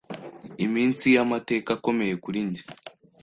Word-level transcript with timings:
Iminsi 0.65 1.05
y’amateka 1.15 1.69
akomeye 1.77 2.13
kurinjye 2.23 2.61